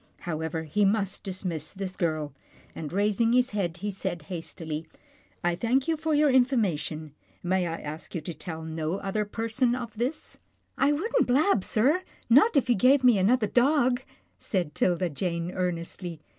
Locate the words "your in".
6.15-6.43